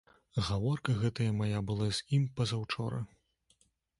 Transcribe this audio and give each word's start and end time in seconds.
Гаворка 0.45 0.93
гэтая 1.01 1.27
мая 1.41 1.59
была 1.69 1.89
з 1.99 2.09
ім 2.19 2.25
пазаўчора. 2.39 3.05